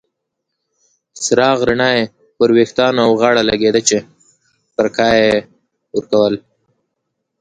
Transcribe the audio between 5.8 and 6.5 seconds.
ورکول.